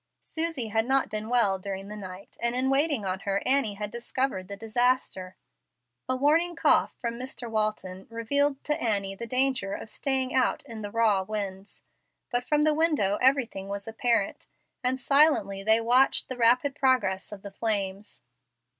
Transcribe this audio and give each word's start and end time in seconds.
Susie 0.23 0.69
had 0.69 0.87
not 0.87 1.11
been 1.11 1.29
well 1.29 1.59
during 1.59 1.87
the 1.87 1.95
night, 1.95 2.35
and 2.41 2.55
in 2.55 2.71
waiting 2.71 3.05
on 3.05 3.19
her, 3.19 3.43
Annie 3.45 3.75
had 3.75 3.91
discovered 3.91 4.47
the 4.47 4.57
disaster. 4.57 5.35
A 6.09 6.15
warning 6.15 6.55
cough 6.55 6.95
from 6.99 7.19
Mr. 7.19 7.47
Walton 7.47 8.07
revealed 8.09 8.63
to 8.63 8.81
Annie 8.81 9.13
the 9.13 9.27
danger 9.27 9.75
of 9.75 9.89
staying 9.91 10.33
out 10.33 10.63
in 10.65 10.81
the 10.81 10.89
raw 10.89 11.21
winds; 11.21 11.83
but 12.31 12.43
from 12.43 12.63
the 12.63 12.73
windows 12.73 13.19
everything 13.21 13.67
was 13.67 13.87
apparent, 13.87 14.47
and 14.83 14.99
silently 14.99 15.61
they 15.61 15.79
watched 15.79 16.29
the 16.29 16.35
rapid 16.35 16.73
progress 16.73 17.31
of 17.31 17.43
the 17.43 17.51
flames. 17.51 18.23